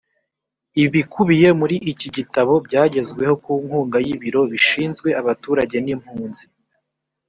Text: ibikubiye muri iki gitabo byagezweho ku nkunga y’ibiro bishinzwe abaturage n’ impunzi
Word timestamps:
ibikubiye 0.83 1.49
muri 1.59 1.75
iki 1.91 2.07
gitabo 2.15 2.53
byagezweho 2.65 3.33
ku 3.43 3.51
nkunga 3.63 3.97
y’ibiro 4.05 4.41
bishinzwe 4.51 5.07
abaturage 5.21 5.77
n’ 5.85 5.87
impunzi 5.95 6.45